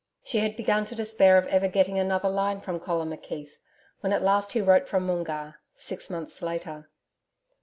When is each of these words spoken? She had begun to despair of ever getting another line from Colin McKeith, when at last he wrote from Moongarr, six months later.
She 0.23 0.39
had 0.39 0.55
begun 0.55 0.85
to 0.85 0.95
despair 0.95 1.37
of 1.37 1.45
ever 1.45 1.67
getting 1.67 1.99
another 1.99 2.27
line 2.27 2.59
from 2.61 2.79
Colin 2.79 3.11
McKeith, 3.11 3.51
when 3.99 4.11
at 4.13 4.23
last 4.23 4.53
he 4.53 4.59
wrote 4.59 4.87
from 4.87 5.05
Moongarr, 5.05 5.57
six 5.77 6.09
months 6.09 6.41
later. 6.41 6.89